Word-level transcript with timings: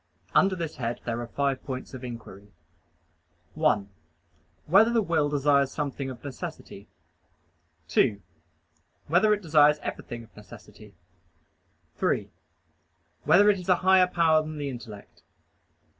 Under 0.33 0.55
this 0.55 0.77
head 0.77 0.99
there 1.05 1.21
are 1.21 1.27
five 1.27 1.63
points 1.63 1.93
of 1.93 2.03
inquiry: 2.03 2.47
(1) 3.53 3.87
Whether 4.65 4.91
the 4.91 4.99
will 5.03 5.29
desires 5.29 5.71
something 5.71 6.09
of 6.09 6.23
necessity? 6.23 6.87
(2) 7.87 8.19
Whether 9.05 9.31
it 9.31 9.43
desires 9.43 9.77
everything 9.83 10.23
of 10.23 10.35
necessity? 10.35 10.95
(3) 11.97 12.31
Whether 13.25 13.51
it 13.51 13.59
is 13.59 13.69
a 13.69 13.75
higher 13.85 14.07
power 14.07 14.41
than 14.41 14.57
the 14.57 14.69
intellect? 14.69 15.21